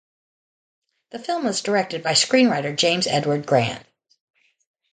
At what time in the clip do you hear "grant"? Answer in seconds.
3.45-3.85